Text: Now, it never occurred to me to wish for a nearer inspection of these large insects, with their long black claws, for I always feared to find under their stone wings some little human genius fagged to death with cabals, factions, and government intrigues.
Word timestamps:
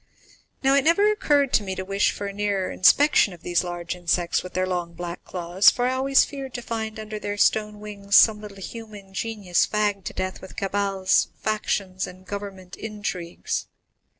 Now, 0.63 0.73
it 0.73 0.83
never 0.83 1.11
occurred 1.11 1.53
to 1.53 1.61
me 1.61 1.75
to 1.75 1.85
wish 1.85 2.09
for 2.09 2.25
a 2.25 2.33
nearer 2.33 2.71
inspection 2.71 3.33
of 3.35 3.43
these 3.43 3.63
large 3.63 3.95
insects, 3.95 4.41
with 4.41 4.53
their 4.55 4.65
long 4.65 4.95
black 4.95 5.23
claws, 5.23 5.69
for 5.69 5.85
I 5.85 5.93
always 5.93 6.25
feared 6.25 6.55
to 6.55 6.63
find 6.63 6.99
under 6.99 7.19
their 7.19 7.37
stone 7.37 7.79
wings 7.79 8.15
some 8.15 8.41
little 8.41 8.57
human 8.57 9.13
genius 9.13 9.67
fagged 9.67 10.05
to 10.05 10.13
death 10.13 10.41
with 10.41 10.55
cabals, 10.57 11.27
factions, 11.35 12.07
and 12.07 12.25
government 12.25 12.75
intrigues. 12.77 13.67